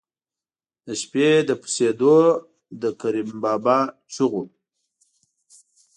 د 0.85 0.87
شپې 1.01 1.29
د 1.49 1.51
پسېدو 1.61 2.17
د 2.81 2.83
کریم 3.01 3.29
بابا 3.43 3.79
چغو. 4.13 4.43